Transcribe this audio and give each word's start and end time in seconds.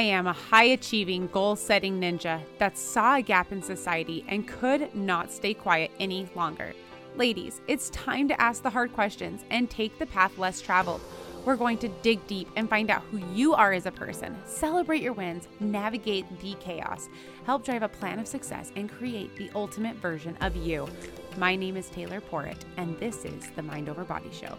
I 0.00 0.04
am 0.04 0.26
a 0.26 0.32
high 0.32 0.64
achieving, 0.64 1.26
goal 1.26 1.56
setting 1.56 2.00
ninja 2.00 2.40
that 2.56 2.78
saw 2.78 3.16
a 3.16 3.20
gap 3.20 3.52
in 3.52 3.60
society 3.60 4.24
and 4.28 4.48
could 4.48 4.94
not 4.94 5.30
stay 5.30 5.52
quiet 5.52 5.90
any 6.00 6.26
longer. 6.34 6.72
Ladies, 7.16 7.60
it's 7.68 7.90
time 7.90 8.26
to 8.28 8.40
ask 8.40 8.62
the 8.62 8.70
hard 8.70 8.94
questions 8.94 9.44
and 9.50 9.68
take 9.68 9.98
the 9.98 10.06
path 10.06 10.38
less 10.38 10.62
traveled. 10.62 11.02
We're 11.44 11.56
going 11.56 11.76
to 11.78 11.88
dig 12.00 12.26
deep 12.26 12.48
and 12.56 12.66
find 12.66 12.90
out 12.90 13.02
who 13.10 13.18
you 13.34 13.52
are 13.52 13.74
as 13.74 13.84
a 13.84 13.92
person, 13.92 14.38
celebrate 14.46 15.02
your 15.02 15.12
wins, 15.12 15.48
navigate 15.60 16.24
the 16.40 16.54
chaos, 16.60 17.10
help 17.44 17.62
drive 17.62 17.82
a 17.82 17.88
plan 17.88 18.18
of 18.18 18.26
success, 18.26 18.72
and 18.76 18.90
create 18.90 19.36
the 19.36 19.50
ultimate 19.54 19.96
version 19.96 20.34
of 20.40 20.56
you. 20.56 20.88
My 21.36 21.54
name 21.54 21.76
is 21.76 21.90
Taylor 21.90 22.22
Porritt, 22.22 22.62
and 22.78 22.98
this 22.98 23.26
is 23.26 23.50
the 23.50 23.62
Mind 23.62 23.90
Over 23.90 24.04
Body 24.04 24.30
Show. 24.32 24.56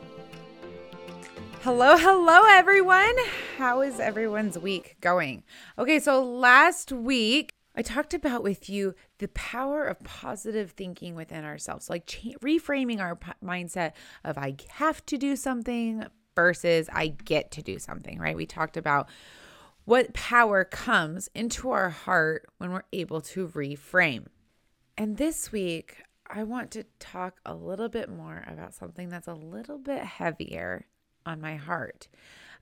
Hello, 1.64 1.96
hello, 1.96 2.42
everyone. 2.48 3.14
How 3.58 3.82
is 3.82 4.00
everyone's 4.00 4.58
week 4.58 4.96
going? 5.00 5.44
Okay, 5.78 6.00
so 6.00 6.24
last 6.26 6.92
week 6.92 7.54
I 7.76 7.84
talked 7.84 8.16
about 8.16 8.42
with 8.42 8.68
you 8.68 8.96
the 9.20 9.28
power 9.28 9.84
of 9.84 10.00
positive 10.00 10.72
thinking 10.72 11.14
within 11.14 11.46
ourselves, 11.46 11.88
like 11.88 12.08
cha- 12.08 12.32
reframing 12.42 13.00
our 13.00 13.16
p- 13.16 13.34
mindset 13.44 13.92
of 14.24 14.40
I 14.40 14.56
have 14.70 15.06
to 15.06 15.20
do 15.20 15.36
something 15.36 16.04
versus 16.36 16.90
I 16.92 17.10
get 17.10 17.52
to 17.52 17.62
do 17.62 17.78
something, 17.78 18.18
right? 18.18 18.36
We 18.36 18.48
talked 18.48 18.76
about 18.76 19.08
what 19.86 20.16
power 20.16 20.64
comes 20.64 21.30
into 21.36 21.70
our 21.70 21.92
heart 21.92 22.50
when 22.58 22.72
we're 22.72 22.86
able 22.92 23.22
to 23.22 23.50
reframe. 23.50 24.26
And 24.98 25.18
this 25.18 25.52
week, 25.52 25.98
I 26.28 26.42
want 26.42 26.72
to 26.72 26.86
talk 26.98 27.40
a 27.46 27.54
little 27.54 27.88
bit 27.88 28.10
more 28.10 28.44
about 28.48 28.74
something 28.74 29.10
that's 29.10 29.28
a 29.28 29.36
little 29.36 29.78
bit 29.78 30.00
heavier 30.00 30.88
on 31.26 31.42
my 31.42 31.56
heart. 31.56 32.08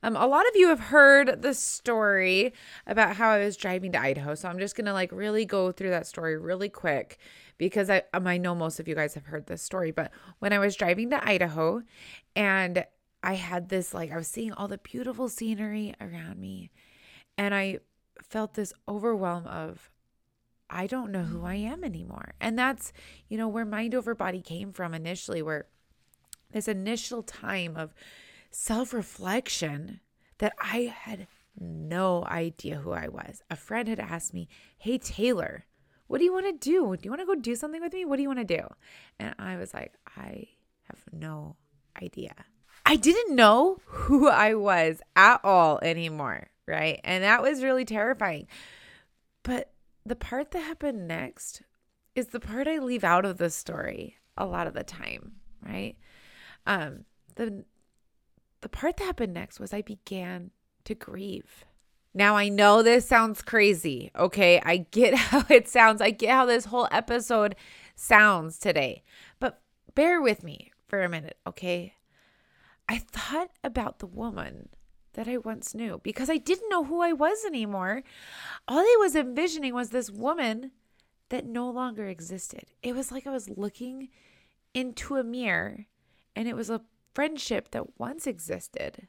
Um, 0.02 0.16
a 0.16 0.28
lot 0.28 0.47
of 0.47 0.56
you 0.56 0.70
have 0.70 0.80
heard 0.80 1.42
the 1.42 1.53
story 1.53 2.53
about 2.88 3.17
how 3.17 3.30
I 3.30 3.39
was 3.39 3.58
driving 3.58 3.92
to 3.92 4.02
Idaho. 4.02 4.34
So 4.36 4.47
I'm 4.47 4.59
just 4.59 4.75
going 4.75 4.86
to 4.86 4.94
like 4.94 5.11
really 5.11 5.45
go 5.45 5.72
through 5.72 5.89
that 5.89 6.08
story 6.08 6.38
really 6.38 6.69
quick 6.69 7.17
because 7.58 7.89
I, 7.89 8.03
um, 8.14 8.25
I 8.25 8.38
know 8.38 8.56
most 8.56 8.80
of 8.80 8.88
you 8.88 8.95
guys 8.95 9.14
have 9.16 9.25
heard 9.25 9.47
this 9.47 9.61
story. 9.61 9.92
But 9.92 10.11
when 10.39 10.53
I 10.53 10.59
was 10.59 10.75
driving 10.75 11.09
to 11.09 11.28
Idaho 11.28 11.81
and 12.36 12.86
I 13.22 13.34
had 13.34 13.67
this, 13.67 13.94
like, 13.94 14.11
I 14.11 14.17
was 14.17 14.30
seeing 14.30 14.53
all 14.53 14.69
the 14.69 14.78
beautiful 14.78 15.28
scenery 15.28 15.94
around 16.00 16.39
me 16.39 16.69
and 17.38 17.53
I 17.53 17.80
felt 18.23 18.53
this 18.53 18.73
overwhelm 18.88 19.47
of, 19.47 19.89
I 20.69 20.88
don't 20.88 21.12
know 21.12 21.23
who 21.23 21.44
I 21.44 21.56
am 21.56 21.84
anymore. 21.84 22.36
And 22.39 22.58
that's, 22.58 22.94
you 23.28 23.38
know, 23.38 23.50
where 23.50 23.66
mind 23.66 23.94
over 23.95 24.16
body 24.16 24.41
came 24.41 24.72
from 24.72 24.94
initially, 24.94 25.41
where 25.41 25.66
this 26.52 26.69
initial 26.69 27.22
time 27.22 27.75
of, 27.75 27.94
self 28.52 28.94
reflection 28.94 30.00
that 30.39 30.53
I 30.59 30.94
had 30.95 31.28
no 31.59 32.25
idea 32.25 32.78
who 32.78 32.91
I 32.91 33.08
was. 33.08 33.41
A 33.50 33.56
friend 33.56 33.88
had 33.88 34.00
asked 34.00 34.33
me, 34.33 34.47
Hey, 34.78 34.97
Taylor, 34.97 35.66
what 36.08 36.17
do 36.17 36.23
you 36.23 36.33
want 36.33 36.47
to 36.47 36.53
do? 36.53 36.95
Do 36.95 37.02
you 37.03 37.11
want 37.11 37.22
to 37.22 37.25
go 37.25 37.36
do 37.36 37.56
something 37.56 37.81
with 37.81 37.94
me? 37.94 38.06
What 38.06 38.16
do 38.16 38.23
you 38.23 38.30
want 38.30 38.39
to 38.39 38.58
do? 38.58 38.67
And 39.19 39.36
I 39.38 39.58
was 39.58 39.73
like, 39.73 39.94
I 40.17 40.47
have 40.83 41.00
no 41.11 41.56
idea. 42.02 42.33
I 42.86 42.95
didn't 42.95 43.36
know 43.36 43.78
who 43.86 44.28
I 44.28 44.56
was 44.56 45.02
at 45.16 45.41
all 45.44 45.80
anymore. 45.81 46.47
Right. 46.67 47.00
And 47.03 47.23
that 47.23 47.41
was 47.41 47.63
really 47.63 47.86
terrifying. 47.86 48.47
But 49.44 49.72
the 50.06 50.16
part 50.16 50.52
that 50.52 50.59
happened 50.59 51.08
next 51.08 51.63
is 52.16 52.28
the 52.28 52.39
part 52.39 52.67
I 52.67 52.80
leave 52.80 53.03
out 53.03 53.25
of 53.25 53.38
the 53.38 53.50
story 53.50 54.17
a 54.38 54.45
lot 54.45 54.67
of 54.67 54.73
the 54.73 54.84
time. 54.84 55.34
Right. 55.63 55.95
Um, 56.66 57.06
the 57.36 57.66
the 58.62 58.70
part 58.70 58.98
that 58.98 59.06
happened 59.06 59.34
next 59.34 59.60
was 59.60 59.74
I 59.74 59.82
began 59.82 60.52
to 60.86 60.96
grieve. 60.96 61.66
Now, 62.14 62.36
I 62.36 62.50
know 62.50 62.81
this 62.81 63.08
sounds 63.08 63.42
crazy. 63.42 64.12
Okay. 64.16 64.62
I 64.64 64.88
get 64.92 65.14
how 65.16 65.46
it 65.50 65.68
sounds. 65.68 66.02
I 66.02 66.12
get 66.12 66.31
how 66.31 66.46
this 66.46 66.66
whole 66.66 66.88
episode 66.92 67.56
sounds 67.96 68.58
today. 68.58 69.03
But 69.40 69.62
bear 69.96 70.22
with 70.22 70.44
me 70.44 70.72
for 70.88 71.03
a 71.03 71.09
minute. 71.09 71.38
Okay. 71.46 71.94
I 72.88 72.98
thought 72.98 73.52
about 73.64 74.00
the 74.00 74.08
woman 74.08 74.69
that 75.14 75.28
I 75.28 75.38
once 75.38 75.75
knew 75.75 76.00
because 76.03 76.30
I 76.30 76.38
didn't 76.38 76.69
know 76.69 76.84
who 76.84 77.02
I 77.02 77.14
was 77.14 77.46
anymore. 77.46 78.03
All 78.68 78.80
I 78.80 78.98
was 79.00 79.16
envisioning 79.16 79.74
was 79.74 79.90
this 79.90 80.09
woman 80.09 80.72
that 81.30 81.46
no 81.46 81.69
longer 81.69 82.08
existed. 82.08 82.66
It 82.81 82.96
was 82.96 83.12
like 83.12 83.28
I 83.28 83.31
was 83.31 83.50
looking 83.50 84.09
into 84.74 85.18
a 85.18 85.24
mirror 85.24 85.86
and 86.36 86.48
it 86.48 86.56
was 86.56 86.69
a 86.69 86.81
friendship 87.14 87.72
that 87.72 88.00
once 88.00 88.28
existed, 88.28 89.08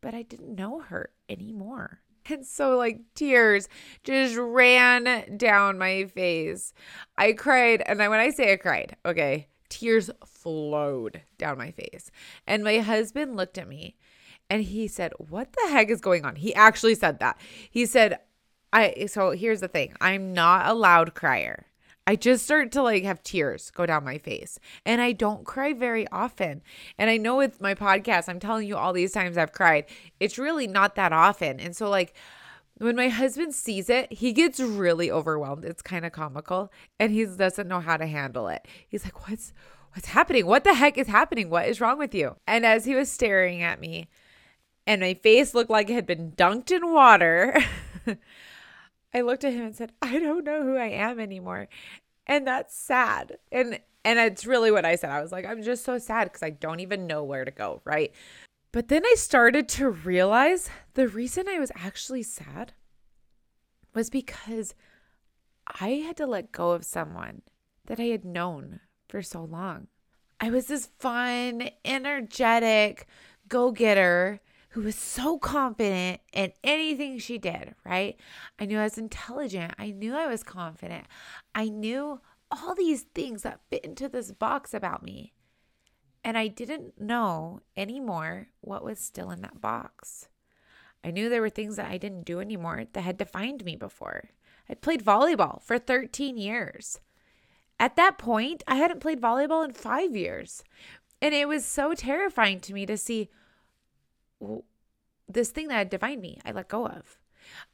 but 0.00 0.14
I 0.14 0.22
didn't 0.22 0.54
know 0.54 0.80
her 0.80 1.10
anymore. 1.28 2.00
And 2.28 2.46
so, 2.46 2.76
like, 2.76 3.00
tears 3.14 3.66
just 4.04 4.36
ran 4.36 5.38
down 5.38 5.78
my 5.78 6.04
face. 6.04 6.74
I 7.16 7.32
cried. 7.32 7.82
And 7.86 7.98
when 7.98 8.12
I 8.12 8.28
say 8.30 8.52
I 8.52 8.56
cried, 8.56 8.94
okay, 9.06 9.48
tears 9.70 10.10
flowed 10.26 11.22
down 11.38 11.56
my 11.56 11.70
face. 11.70 12.10
And 12.46 12.62
my 12.62 12.78
husband 12.78 13.36
looked 13.36 13.56
at 13.56 13.66
me 13.66 13.96
and 14.50 14.62
he 14.62 14.86
said, 14.88 15.12
What 15.16 15.52
the 15.52 15.70
heck 15.70 15.88
is 15.88 16.00
going 16.00 16.26
on? 16.26 16.36
He 16.36 16.54
actually 16.54 16.96
said 16.96 17.20
that. 17.20 17.40
He 17.70 17.86
said, 17.86 18.18
I, 18.72 19.06
so 19.06 19.30
here's 19.30 19.60
the 19.60 19.68
thing 19.68 19.94
I'm 20.00 20.34
not 20.34 20.66
a 20.66 20.74
loud 20.74 21.14
crier. 21.14 21.66
I 22.10 22.16
just 22.16 22.44
start 22.44 22.72
to 22.72 22.82
like 22.82 23.04
have 23.04 23.22
tears 23.22 23.70
go 23.70 23.86
down 23.86 24.02
my 24.04 24.18
face. 24.18 24.58
And 24.84 25.00
I 25.00 25.12
don't 25.12 25.44
cry 25.46 25.72
very 25.72 26.08
often. 26.08 26.60
And 26.98 27.08
I 27.08 27.16
know 27.16 27.36
with 27.36 27.60
my 27.60 27.72
podcast, 27.72 28.28
I'm 28.28 28.40
telling 28.40 28.66
you 28.66 28.76
all 28.76 28.92
these 28.92 29.12
times 29.12 29.38
I've 29.38 29.52
cried. 29.52 29.84
It's 30.18 30.36
really 30.36 30.66
not 30.66 30.96
that 30.96 31.12
often. 31.12 31.60
And 31.60 31.76
so, 31.76 31.88
like, 31.88 32.14
when 32.78 32.96
my 32.96 33.10
husband 33.10 33.54
sees 33.54 33.88
it, 33.88 34.12
he 34.12 34.32
gets 34.32 34.58
really 34.58 35.08
overwhelmed. 35.08 35.64
It's 35.64 35.82
kind 35.82 36.04
of 36.04 36.10
comical 36.10 36.72
and 36.98 37.12
he 37.12 37.24
doesn't 37.26 37.68
know 37.68 37.78
how 37.78 37.96
to 37.96 38.08
handle 38.08 38.48
it. 38.48 38.66
He's 38.88 39.04
like, 39.04 39.28
What's 39.28 39.52
what's 39.92 40.08
happening? 40.08 40.46
What 40.46 40.64
the 40.64 40.74
heck 40.74 40.98
is 40.98 41.06
happening? 41.06 41.48
What 41.48 41.68
is 41.68 41.80
wrong 41.80 41.96
with 41.96 42.12
you? 42.12 42.34
And 42.44 42.66
as 42.66 42.86
he 42.86 42.96
was 42.96 43.08
staring 43.08 43.62
at 43.62 43.78
me, 43.78 44.08
and 44.84 45.00
my 45.00 45.14
face 45.14 45.54
looked 45.54 45.70
like 45.70 45.88
it 45.88 45.94
had 45.94 46.06
been 46.06 46.32
dunked 46.32 46.72
in 46.72 46.92
water. 46.92 47.56
I 49.12 49.22
looked 49.22 49.44
at 49.44 49.52
him 49.52 49.66
and 49.66 49.76
said, 49.76 49.92
I 50.00 50.18
don't 50.18 50.44
know 50.44 50.62
who 50.62 50.76
I 50.76 50.86
am 50.88 51.18
anymore. 51.18 51.68
And 52.26 52.46
that's 52.46 52.76
sad. 52.76 53.38
And 53.50 53.80
and 54.04 54.18
it's 54.18 54.46
really 54.46 54.70
what 54.70 54.86
I 54.86 54.96
said. 54.96 55.10
I 55.10 55.20
was 55.20 55.32
like, 55.32 55.44
I'm 55.44 55.62
just 55.62 55.84
so 55.84 55.98
sad 55.98 56.24
because 56.24 56.42
I 56.42 56.50
don't 56.50 56.80
even 56.80 57.06
know 57.06 57.22
where 57.22 57.44
to 57.44 57.50
go, 57.50 57.82
right? 57.84 58.12
But 58.72 58.88
then 58.88 59.04
I 59.04 59.14
started 59.16 59.68
to 59.70 59.90
realize 59.90 60.70
the 60.94 61.08
reason 61.08 61.48
I 61.48 61.58
was 61.58 61.72
actually 61.74 62.22
sad 62.22 62.72
was 63.92 64.08
because 64.08 64.74
I 65.66 65.88
had 66.06 66.16
to 66.18 66.26
let 66.26 66.52
go 66.52 66.70
of 66.70 66.84
someone 66.84 67.42
that 67.86 68.00
I 68.00 68.04
had 68.04 68.24
known 68.24 68.80
for 69.08 69.22
so 69.22 69.44
long. 69.44 69.88
I 70.38 70.50
was 70.50 70.66
this 70.66 70.88
fun, 70.98 71.68
energetic 71.84 73.06
go 73.48 73.72
getter 73.72 74.40
who 74.70 74.82
was 74.82 74.94
so 74.94 75.38
confident 75.38 76.20
in 76.32 76.52
anything 76.62 77.18
she 77.18 77.38
did, 77.38 77.74
right? 77.84 78.18
I 78.58 78.66
knew 78.66 78.78
I 78.78 78.84
was 78.84 78.98
intelligent. 78.98 79.74
I 79.78 79.90
knew 79.90 80.14
I 80.14 80.26
was 80.26 80.44
confident. 80.44 81.06
I 81.54 81.68
knew 81.68 82.20
all 82.50 82.74
these 82.74 83.02
things 83.02 83.42
that 83.42 83.60
fit 83.68 83.84
into 83.84 84.08
this 84.08 84.30
box 84.32 84.72
about 84.72 85.02
me. 85.02 85.32
And 86.22 86.38
I 86.38 86.46
didn't 86.46 87.00
know 87.00 87.60
anymore 87.76 88.48
what 88.60 88.84
was 88.84 88.98
still 88.98 89.30
in 89.30 89.40
that 89.40 89.60
box. 89.60 90.28
I 91.02 91.10
knew 91.10 91.28
there 91.28 91.40
were 91.40 91.50
things 91.50 91.76
that 91.76 91.90
I 91.90 91.98
didn't 91.98 92.26
do 92.26 92.40
anymore 92.40 92.84
that 92.92 93.00
had 93.00 93.16
defined 93.16 93.64
me 93.64 93.74
before. 93.74 94.30
I'd 94.68 94.82
played 94.82 95.04
volleyball 95.04 95.62
for 95.62 95.78
13 95.78 96.36
years. 96.36 97.00
At 97.80 97.96
that 97.96 98.18
point, 98.18 98.62
I 98.68 98.76
hadn't 98.76 99.00
played 99.00 99.20
volleyball 99.20 99.64
in 99.64 99.72
five 99.72 100.14
years. 100.14 100.62
And 101.22 101.34
it 101.34 101.48
was 101.48 101.64
so 101.64 101.94
terrifying 101.94 102.60
to 102.60 102.74
me 102.74 102.86
to 102.86 102.96
see 102.96 103.30
this 105.28 105.50
thing 105.50 105.68
that 105.68 105.74
had 105.74 105.90
defined 105.90 106.22
me, 106.22 106.40
I 106.44 106.52
let 106.52 106.68
go 106.68 106.86
of. 106.86 107.18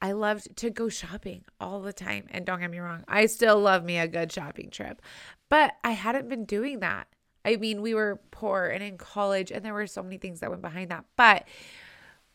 I 0.00 0.12
loved 0.12 0.56
to 0.56 0.70
go 0.70 0.88
shopping 0.88 1.44
all 1.60 1.80
the 1.80 1.92
time. 1.92 2.26
And 2.30 2.44
don't 2.44 2.60
get 2.60 2.70
me 2.70 2.78
wrong, 2.78 3.04
I 3.08 3.26
still 3.26 3.58
love 3.58 3.84
me 3.84 3.98
a 3.98 4.08
good 4.08 4.32
shopping 4.32 4.70
trip. 4.70 5.02
But 5.48 5.74
I 5.82 5.92
hadn't 5.92 6.28
been 6.28 6.44
doing 6.44 6.80
that. 6.80 7.08
I 7.44 7.56
mean, 7.56 7.80
we 7.80 7.94
were 7.94 8.20
poor 8.32 8.66
and 8.66 8.82
in 8.82 8.98
college, 8.98 9.52
and 9.52 9.64
there 9.64 9.74
were 9.74 9.86
so 9.86 10.02
many 10.02 10.18
things 10.18 10.40
that 10.40 10.50
went 10.50 10.62
behind 10.62 10.90
that. 10.90 11.04
But 11.16 11.44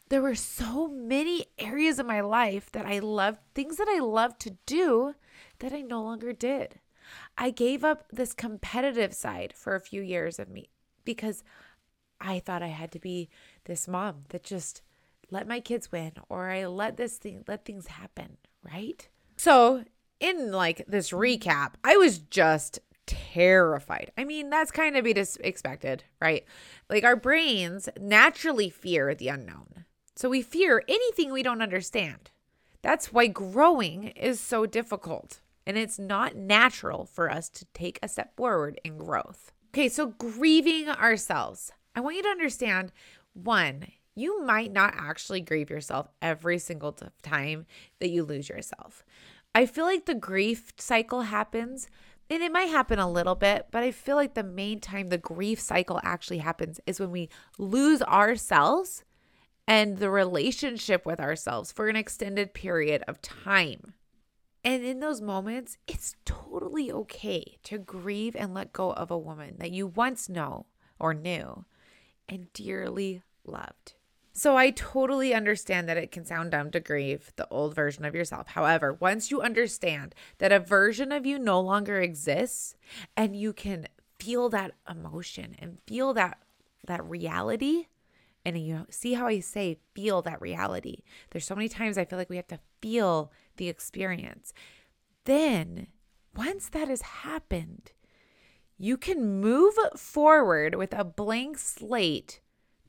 there 0.08 0.22
were 0.22 0.36
so 0.36 0.88
many 0.88 1.46
areas 1.58 2.00
of 2.00 2.06
my 2.06 2.22
life 2.22 2.72
that 2.72 2.86
I 2.86 3.00
loved, 3.00 3.40
things 3.54 3.78
that 3.78 3.90
I 3.90 4.00
loved 4.00 4.40
to 4.42 4.58
do 4.66 5.16
that 5.60 5.74
I 5.74 5.82
no 5.82 6.02
longer 6.02 6.34
did. 6.34 6.80
I 7.38 7.50
gave 7.50 7.84
up 7.84 8.06
this 8.12 8.34
competitive 8.34 9.14
side 9.14 9.54
for 9.56 9.76
a 9.76 9.82
few 9.82 10.02
years 10.02 10.40
of 10.40 10.50
me 10.50 10.70
because 11.04 11.44
I 12.22 12.40
thought 12.40 12.64
I 12.64 12.68
had 12.68 12.92
to 12.92 13.00
be 13.00 13.30
this 13.66 13.88
mom 13.88 14.24
that 14.30 14.44
just 14.44 14.82
let 15.30 15.48
my 15.48 15.60
kids 15.60 15.92
win 15.92 16.14
or 16.30 16.50
I 16.50 16.66
let 16.66 16.98
this 16.98 17.18
thing 17.18 17.44
let 17.48 17.66
things 17.66 17.88
happen, 17.88 18.38
right? 18.64 19.08
So, 19.38 19.84
in 20.20 20.52
like 20.52 20.86
this 20.88 21.12
recap, 21.12 21.74
I 21.84 21.98
was 21.98 22.20
just 22.20 22.80
terrified. 23.08 24.12
I 24.18 24.24
mean, 24.24 24.50
that's 24.50 24.72
kind 24.72 24.96
of 24.96 25.04
be 25.04 25.14
dis- 25.14 25.38
expected, 25.44 26.04
right? 26.22 26.46
Like 26.90 27.04
our 27.04 27.16
brains 27.16 27.90
naturally 28.00 28.70
fear 28.70 29.16
the 29.16 29.30
unknown. 29.30 29.86
So 30.16 30.30
we 30.30 30.42
fear 30.42 30.84
anything 30.88 31.32
we 31.32 31.44
don't 31.44 31.62
understand. 31.62 32.32
That's 32.82 33.12
why 33.12 33.28
growing 33.28 34.10
is 34.10 34.40
so 34.40 34.66
difficult. 34.66 35.42
And 35.66 35.78
it's 35.78 36.00
not 36.00 36.36
natural 36.36 37.06
for 37.06 37.32
us 37.32 37.50
to 37.50 37.66
take 37.74 38.00
a 38.02 38.08
step 38.08 38.36
forward 38.36 38.80
in 38.84 38.98
growth. 38.98 39.52
Okay, 39.74 39.90
so 39.90 40.08
grieving 40.08 40.90
ourselves. 40.90 41.72
I 41.96 42.00
want 42.00 42.16
you 42.16 42.24
to 42.24 42.30
understand 42.30 42.92
one, 43.34 43.88
you 44.16 44.44
might 44.44 44.72
not 44.72 44.94
actually 44.98 45.42
grieve 45.42 45.70
yourself 45.70 46.08
every 46.22 46.60
single 46.60 46.98
time 47.22 47.66
that 48.00 48.10
you 48.10 48.24
lose 48.24 48.50
yourself. 48.50 49.04
I 49.54 49.66
feel 49.66 49.86
like 49.86 50.06
the 50.06 50.16
grief 50.16 50.74
cycle 50.78 51.24
happens, 51.24 51.88
and 52.30 52.42
it 52.42 52.52
might 52.52 52.70
happen 52.70 53.00
a 53.00 53.12
little 53.12 53.36
bit, 53.36 53.68
but 53.72 53.84
I 53.84 53.92
feel 53.92 54.16
like 54.16 54.34
the 54.34 54.44
main 54.44 54.80
time 54.80 55.10
the 55.10 55.18
grief 55.18 55.60
cycle 55.60 56.00
actually 56.04 56.38
happens 56.38 56.80
is 56.86 57.00
when 57.00 57.12
we 57.12 57.30
lose 57.58 58.02
ourselves 58.04 59.04
and 59.68 59.98
the 59.98 60.10
relationship 60.10 61.06
with 61.06 61.20
ourselves 61.20 61.72
for 61.72 61.88
an 61.88 61.96
extended 61.96 62.54
period 62.54 63.04
of 63.08 63.22
time. 63.22 63.94
And 64.64 64.84
in 64.84 65.00
those 65.00 65.22
moments, 65.22 65.78
it's 65.88 66.16
totally 66.24 66.92
okay 66.92 67.58
to 67.64 67.78
grieve 67.78 68.36
and 68.36 68.54
let 68.54 68.74
go 68.74 68.94
of 68.94 69.12
a 69.12 69.18
woman 69.18 69.56
that 69.58 69.72
you 69.72 69.88
once 69.88 70.30
know 70.30 70.68
or 71.00 71.14
knew 71.14 71.66
and 72.32 72.52
dearly 72.54 73.22
loved. 73.46 73.94
So 74.34 74.56
I 74.56 74.72
totally 74.72 75.34
understand 75.34 75.90
that 75.90 75.98
it 75.98 76.12
can 76.12 76.26
sound 76.26 76.52
dumb 76.52 76.72
to 76.72 76.80
grieve 76.80 77.34
the 77.36 77.48
old 77.50 77.76
version 77.76 78.06
of 78.06 78.16
yourself. 78.16 78.48
However, 78.48 78.94
once 78.94 79.30
you 79.30 79.42
understand 79.42 80.16
that 80.38 80.54
a 80.54 80.60
version 80.60 81.12
of 81.12 81.26
you 81.26 81.38
no 81.38 81.60
longer 81.60 82.00
exists 82.00 82.76
and 83.18 83.36
you 83.36 83.52
can 83.52 83.88
feel 84.18 84.48
that 84.50 84.72
emotion 84.90 85.56
and 85.60 85.80
feel 85.86 86.14
that 86.14 86.38
that 86.88 87.04
reality 87.04 87.88
and 88.44 88.58
you 88.58 88.88
see 88.90 89.14
how 89.14 89.28
I 89.28 89.40
say 89.40 89.78
feel 89.94 90.22
that 90.24 90.42
reality. 90.42 91.04
There's 91.30 91.46
so 91.46 91.56
many 91.56 91.70
times 91.70 91.98
I 91.98 92.06
feel 92.06 92.18
like 92.18 92.30
we 92.30 92.38
have 92.38 92.48
to 92.48 92.60
feel 92.82 93.32
the 93.58 93.68
experience. 93.68 94.54
Then, 95.26 95.88
once 96.36 96.70
that 96.70 96.88
has 96.88 97.02
happened, 97.02 97.92
you 98.82 98.98
can 98.98 99.40
move 99.40 99.76
forward 99.96 100.74
with 100.74 100.92
a 100.92 101.04
blank 101.04 101.60
slate 101.60 102.40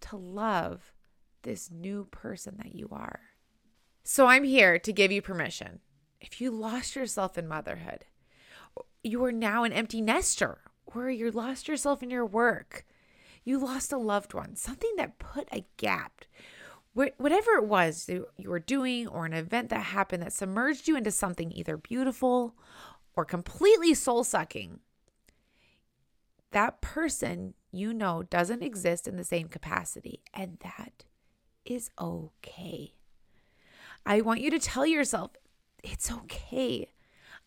to 0.01 0.17
love 0.17 0.95
this 1.43 1.71
new 1.71 2.07
person 2.11 2.55
that 2.57 2.75
you 2.75 2.89
are. 2.91 3.21
So 4.03 4.27
I'm 4.27 4.45
here 4.45 4.79
to 4.79 4.93
give 4.93 5.13
you 5.13 5.21
permission. 5.21 5.81
If 6.19 6.41
you 6.41 6.51
lost 6.51 6.97
yourself 6.97 7.37
in 7.37 7.47
motherhood, 7.47 8.07
you 9.05 9.23
are 9.23 9.33
now 9.33 9.65
an 9.65 9.73
empty 9.75 10.01
nester, 10.01 10.61
or 10.87 11.11
you 11.11 11.31
lost 11.31 11.69
yourself 11.69 12.03
in 12.03 12.09
your 12.09 12.25
work, 12.25 12.87
you 13.45 13.59
lost 13.59 13.93
a 13.93 13.99
loved 13.99 14.33
one, 14.33 14.57
something 14.57 14.93
that 14.97 15.19
put 15.19 15.47
a 15.53 15.67
gap. 15.77 16.25
Whatever 16.95 17.51
it 17.57 17.67
was 17.67 18.09
you 18.09 18.27
were 18.49 18.61
doing, 18.61 19.09
or 19.09 19.27
an 19.27 19.35
event 19.35 19.69
that 19.69 19.83
happened 19.83 20.23
that 20.23 20.33
submerged 20.33 20.89
you 20.89 20.97
into 20.97 21.11
something 21.11 21.53
either 21.53 21.77
beautiful 21.77 22.55
or 23.15 23.27
completely 23.27 23.93
soul 23.93 24.25
sucking, 24.25 24.81
that 26.53 26.81
person 26.81 27.55
you 27.71 27.93
know 27.93 28.23
doesn't 28.23 28.63
exist 28.63 29.09
in 29.09 29.17
the 29.17 29.25
same 29.25 29.49
capacity. 29.49 30.21
And 30.33 30.59
that 30.61 31.05
is 31.65 31.91
okay. 32.01 32.95
I 34.05 34.21
want 34.21 34.41
you 34.41 34.51
to 34.51 34.59
tell 34.59 34.87
yourself 34.87 35.33
it's 35.83 36.13
okay. 36.13 36.89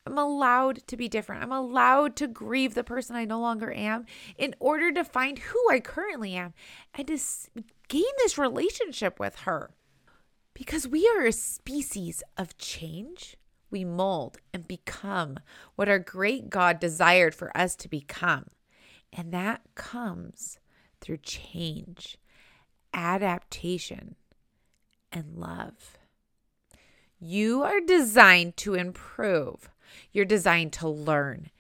I'm 0.07 0.17
allowed 0.17 0.85
to 0.87 0.97
be 0.97 1.07
different. 1.07 1.43
I'm 1.43 1.51
allowed 1.51 2.15
to 2.17 2.27
grieve 2.27 2.75
the 2.75 2.83
person 2.83 3.15
I 3.15 3.25
no 3.25 3.39
longer 3.39 3.73
am 3.73 4.05
in 4.37 4.53
order 4.59 4.91
to 4.91 5.03
find 5.03 5.39
who 5.39 5.59
I 5.71 5.79
currently 5.79 6.35
am 6.35 6.53
and 6.93 7.07
to 7.07 7.19
gain 7.87 8.03
this 8.19 8.37
relationship 8.37 9.19
with 9.19 9.35
her. 9.39 9.71
Because 10.53 10.87
we 10.87 11.09
are 11.17 11.25
a 11.25 11.31
species 11.31 12.23
of 12.37 12.57
change. 12.57 13.35
We 13.71 13.83
mold 13.83 14.37
and 14.53 14.67
become 14.67 15.39
what 15.75 15.89
our 15.89 15.99
great 15.99 16.49
God 16.49 16.79
desired 16.79 17.33
for 17.33 17.55
us 17.57 17.75
to 17.77 17.89
become. 17.89 18.45
And 19.15 19.31
that 19.33 19.61
comes 19.73 20.59
through 20.99 21.17
change 21.17 22.17
adaptation, 22.95 24.15
and 25.11 25.35
love. 25.35 25.97
You 27.19 27.61
are 27.63 27.81
designed 27.81 28.57
to 28.57 28.73
improve, 28.73 29.69
you're 30.11 30.25
designed 30.25 30.73
to 30.73 30.89
learn. 30.89 31.51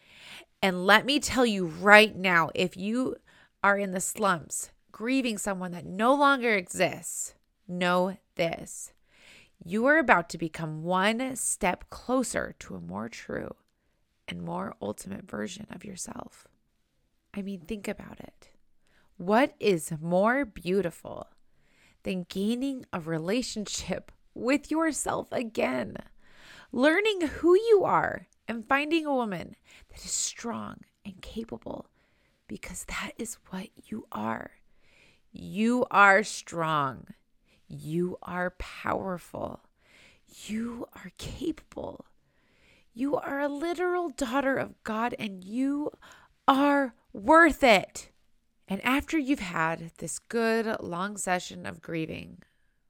And 0.61 0.87
let 0.87 1.05
me 1.05 1.19
tell 1.19 1.45
you 1.45 1.65
right 1.65 2.15
now 2.15 2.49
if 2.55 2.75
you 2.75 3.17
are 3.63 3.77
in 3.77 3.91
the 3.91 3.99
slumps, 3.99 4.71
grieving 4.91 5.37
someone 5.37 5.71
that 5.73 5.85
no 5.85 6.13
longer 6.13 6.55
exists, 6.55 7.35
know 7.67 8.17
this. 8.35 8.93
You 9.63 9.85
are 9.85 9.97
about 9.97 10.29
to 10.29 10.37
become 10.37 10.83
one 10.83 11.35
step 11.35 11.89
closer 11.89 12.55
to 12.59 12.75
a 12.75 12.81
more 12.81 13.09
true 13.09 13.55
and 14.27 14.41
more 14.41 14.75
ultimate 14.81 15.29
version 15.29 15.67
of 15.69 15.85
yourself. 15.85 16.47
I 17.35 17.41
mean, 17.41 17.59
think 17.59 17.87
about 17.87 18.19
it. 18.19 18.49
What 19.17 19.53
is 19.59 19.91
more 20.01 20.45
beautiful 20.45 21.27
than 22.03 22.25
gaining 22.29 22.85
a 22.93 22.99
relationship 22.99 24.11
with 24.33 24.71
yourself 24.71 25.27
again? 25.31 25.97
Learning 26.71 27.21
who 27.21 27.55
you 27.55 27.83
are 27.83 28.27
and 28.47 28.67
finding 28.67 29.05
a 29.05 29.13
woman 29.13 29.55
that 29.89 30.03
is 30.03 30.11
strong 30.11 30.77
and 31.03 31.21
capable 31.21 31.87
because 32.47 32.85
that 32.85 33.11
is 33.17 33.37
what 33.49 33.69
you 33.85 34.07
are. 34.11 34.51
You 35.31 35.85
are 35.91 36.23
strong. 36.23 37.07
You 37.67 38.17
are 38.23 38.51
powerful. 38.51 39.61
You 40.47 40.87
are 40.95 41.11
capable. 41.17 42.05
You 42.93 43.17
are 43.17 43.41
a 43.41 43.49
literal 43.49 44.09
daughter 44.09 44.57
of 44.57 44.81
God 44.83 45.15
and 45.19 45.43
you 45.43 45.91
are 46.47 46.93
worth 47.15 47.63
it. 47.63 48.09
And 48.67 48.83
after 48.83 49.17
you've 49.17 49.39
had 49.39 49.91
this 49.99 50.19
good 50.19 50.75
long 50.79 51.17
session 51.17 51.65
of 51.65 51.81
grieving, 51.81 52.39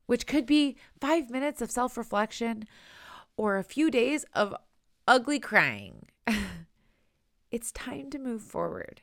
which 0.06 0.26
could 0.26 0.46
be 0.46 0.78
five 1.00 1.30
minutes 1.30 1.62
of 1.62 1.72
self 1.72 1.98
reflection 1.98 2.66
or 3.38 3.58
a 3.58 3.64
few 3.64 3.92
days 3.92 4.26
of 4.34 4.56
ugly 5.08 5.40
crying, 5.40 6.08
it's 7.52 7.72
time 7.72 8.10
to 8.12 8.20
move 8.20 8.42
forward. 8.42 9.02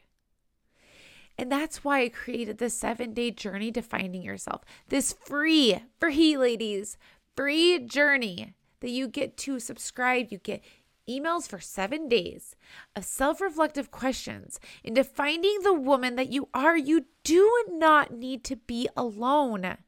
And 1.38 1.50
that's 1.50 1.82
why 1.82 2.02
I 2.02 2.08
created 2.08 2.58
this 2.58 2.74
seven 2.74 3.14
day 3.14 3.30
journey 3.30 3.72
to 3.72 3.82
finding 3.82 4.22
yourself. 4.22 4.62
This 4.88 5.12
free, 5.12 5.82
free, 5.98 6.36
ladies, 6.36 6.96
free 7.36 7.78
journey 7.78 8.54
that 8.80 8.90
you 8.90 9.08
get 9.08 9.36
to 9.38 9.60
subscribe. 9.60 10.26
You 10.30 10.38
get 10.38 10.62
emails 11.08 11.48
for 11.48 11.60
seven 11.60 12.08
days 12.08 12.56
of 12.94 13.04
self 13.04 13.40
reflective 13.40 13.90
questions 13.90 14.60
into 14.84 15.04
finding 15.04 15.58
the 15.62 15.74
woman 15.74 16.16
that 16.16 16.32
you 16.32 16.48
are. 16.54 16.76
You 16.76 17.06
do 17.24 17.64
not 17.68 18.12
need 18.12 18.44
to 18.44 18.56
be 18.56 18.88
alone. 18.96 19.78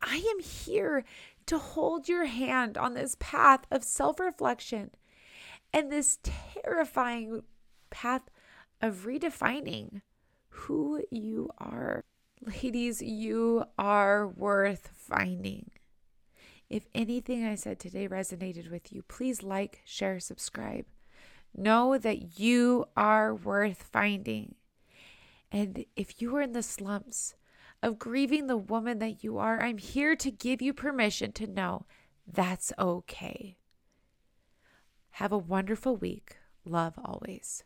I 0.00 0.16
am 0.16 0.40
here 0.40 1.04
to 1.46 1.58
hold 1.58 2.08
your 2.08 2.26
hand 2.26 2.76
on 2.76 2.94
this 2.94 3.16
path 3.18 3.60
of 3.70 3.82
self 3.82 4.20
reflection 4.20 4.90
and 5.72 5.90
this 5.90 6.18
terrifying 6.22 7.42
path 7.90 8.22
of 8.80 9.06
redefining 9.06 10.02
who 10.48 11.02
you 11.10 11.50
are. 11.58 12.04
Ladies, 12.40 13.02
you 13.02 13.64
are 13.78 14.28
worth 14.28 14.90
finding. 14.94 15.70
If 16.68 16.86
anything 16.94 17.46
I 17.46 17.54
said 17.54 17.78
today 17.78 18.08
resonated 18.08 18.70
with 18.70 18.92
you, 18.92 19.02
please 19.02 19.42
like, 19.42 19.80
share, 19.84 20.20
subscribe. 20.20 20.84
Know 21.56 21.96
that 21.96 22.38
you 22.38 22.86
are 22.96 23.34
worth 23.34 23.82
finding. 23.90 24.54
And 25.50 25.86
if 25.96 26.20
you 26.20 26.36
are 26.36 26.42
in 26.42 26.52
the 26.52 26.62
slumps 26.62 27.34
of 27.82 27.98
grieving 27.98 28.46
the 28.46 28.56
woman 28.56 28.98
that 28.98 29.24
you 29.24 29.38
are, 29.38 29.62
I'm 29.62 29.78
here 29.78 30.14
to 30.16 30.30
give 30.30 30.60
you 30.60 30.74
permission 30.74 31.32
to 31.32 31.46
know 31.46 31.86
that's 32.30 32.72
okay. 32.78 33.56
Have 35.12 35.32
a 35.32 35.38
wonderful 35.38 35.96
week. 35.96 36.36
Love 36.66 36.94
always. 37.02 37.64